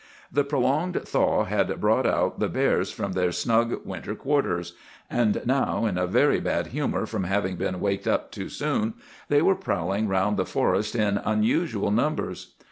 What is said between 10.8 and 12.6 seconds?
in unusual numbers.